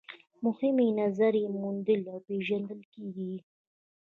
[0.45, 3.33] مهمې نظریې موډل او پیژندل کیږي.